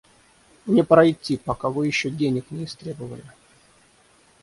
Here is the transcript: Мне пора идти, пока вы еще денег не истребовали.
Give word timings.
Мне 0.65 0.83
пора 0.83 1.11
идти, 1.11 1.37
пока 1.37 1.69
вы 1.69 1.85
еще 1.85 2.09
денег 2.09 2.49
не 2.49 2.65
истребовали. 2.65 3.23